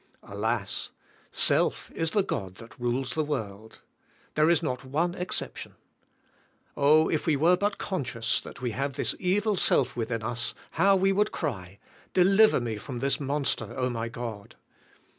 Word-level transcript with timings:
Alas! 0.23 0.89
Self 1.31 1.91
is 1.91 2.09
the 2.09 2.23
God 2.23 2.55
that 2.55 2.79
rules 2.79 3.13
the 3.13 3.23
world. 3.23 3.81
There 4.33 4.49
is 4.49 4.63
not 4.63 4.83
one 4.83 5.13
exception. 5.13 5.75
Oh, 6.75 7.07
if 7.07 7.27
we 7.27 7.35
were 7.35 7.55
but 7.55 7.77
conscious 7.77 8.41
that 8.41 8.63
we 8.63 8.71
have 8.71 8.93
this 8.95 9.13
evil 9.19 9.55
self 9.57 9.95
within 9.95 10.23
us 10.23 10.55
how 10.71 10.95
we 10.95 11.11
would 11.11 11.31
cry, 11.31 11.77
"Deliver 12.15 12.59
me 12.59 12.77
from 12.77 12.97
this 12.97 13.19
monster, 13.19 13.77
O, 13.77 13.91
my 13.91 14.09
God." 14.09 14.55